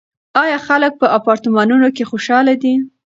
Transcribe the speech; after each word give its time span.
آیا 0.43 0.57
خلک 0.67 0.91
په 1.01 1.07
اپارتمانونو 1.17 1.87
کې 1.95 2.03
خوشحاله 2.11 2.53
دي؟ 2.63 2.73